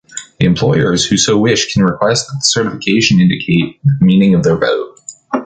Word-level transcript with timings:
The 0.39 0.47
employers 0.47 1.05
who 1.05 1.15
so 1.15 1.37
wish 1.37 1.71
can 1.71 1.83
request 1.83 2.25
that 2.25 2.37
the 2.37 2.39
certification 2.41 3.19
indicate 3.19 3.79
the 3.83 4.03
meaning 4.03 4.33
of 4.33 4.41
their 4.43 4.57
vote. 4.57 4.99